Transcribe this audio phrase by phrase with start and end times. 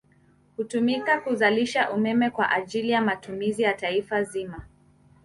[0.57, 4.65] Hutumika kuzalisha umeme kwa ajili ya matumizi ya Taifa zima